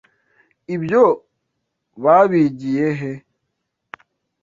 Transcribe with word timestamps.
Ibyo 0.75 1.03
babigiye 2.03 2.87
he? 2.99 3.11